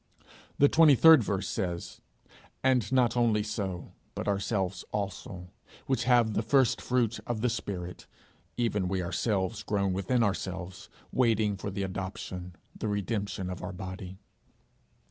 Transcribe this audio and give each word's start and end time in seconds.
The 0.57 0.67
23rd 0.67 1.21
verse 1.23 1.47
says, 1.47 2.01
'And 2.63 2.91
not 2.91 3.15
only 3.15 3.43
so, 3.43 3.91
but 4.15 4.27
ourselves 4.27 4.83
also, 4.91 5.51
which 5.85 6.05
have 6.05 6.33
the 6.33 6.41
first 6.41 6.81
fruits 6.81 7.19
of 7.27 7.41
the 7.41 7.51
spirit, 7.51 8.07
even 8.57 8.87
we 8.87 9.03
ourselves 9.03 9.61
groan 9.61 9.93
within 9.93 10.23
ourselves, 10.23 10.89
waiting 11.11 11.55
for 11.55 11.67
adoption, 11.67 12.55
the 12.75 12.87
redemption 12.87 13.47
of 13.51 13.61
our 13.61 13.73
body.' 13.73 14.17